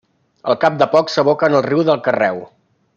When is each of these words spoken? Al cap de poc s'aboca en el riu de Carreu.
Al 0.53 0.57
cap 0.63 0.79
de 0.79 0.87
poc 0.95 1.13
s'aboca 1.17 1.49
en 1.51 1.59
el 1.61 1.65
riu 1.69 1.85
de 1.93 2.01
Carreu. 2.09 2.45